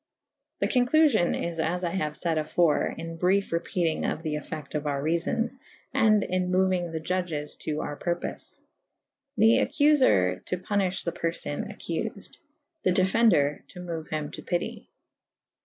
[0.61, 4.87] The co«clufio» is as I haue fayd afore in'' briefe repetynge of the effecte of
[4.87, 8.61] our reafons /& in mouynge the Judges to our [E iv b] purpofe.
[9.37, 12.37] The accufer to punyffhe the person' accufed.
[12.81, 14.89] The defender / to moue him to pity.